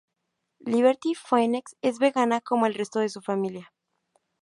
[0.65, 3.71] Liberty Phoenix es vegana como el resto de su familia.